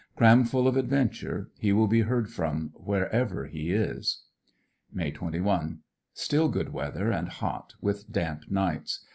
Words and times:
Cram 0.15 0.45
full 0.45 0.67
of 0.67 0.77
adventure, 0.77 1.51
he 1.59 1.71
will 1.71 1.85
be 1.87 2.01
heard 2.01 2.27
from 2.27 2.71
wherever 2.73 3.45
he 3.45 3.71
is. 3.71 4.23
May 4.91 5.11
21.— 5.11 5.81
Still 6.15 6.49
good 6.49 6.73
weather 6.73 7.11
and 7.11 7.29
hot, 7.29 7.75
with 7.81 8.11
damp 8.11 8.49
nights 8.49 9.05